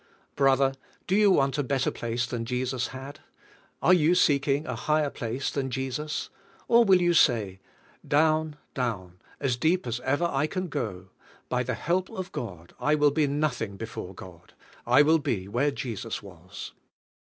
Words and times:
Brother, 0.35 0.73
do 1.05 1.15
you 1.15 1.29
want 1.29 1.59
a 1.59 1.63
better 1.63 1.91
place 1.91 2.25
than 2.25 2.43
Jesus 2.43 2.87
had? 2.87 3.19
Are 3.83 3.93
you 3.93 4.15
seeking 4.15 4.65
a 4.65 4.73
higher 4.75 5.11
place 5.11 5.51
than 5.51 5.69
Jesus? 5.69 6.31
Or 6.67 6.83
will 6.83 6.99
you 6.99 7.13
say: 7.13 7.59
"Down, 8.07 8.55
down, 8.73 9.19
as 9.39 9.57
deep 9.57 9.85
as 9.85 9.99
ever 9.99 10.25
I 10.25 10.47
can 10.47 10.69
go. 10.69 11.09
By 11.49 11.61
the 11.61 11.75
help 11.75 12.09
of 12.09 12.31
God 12.31 12.73
I 12.79 12.95
will 12.95 13.11
be 13.11 13.27
nothing 13.27 13.77
before 13.77 14.15
God; 14.15 14.55
I 14.87 15.03
will 15.03 15.19
be 15.19 15.47
where 15.47 15.69
Jesus 15.69 16.23
was." 16.23 16.71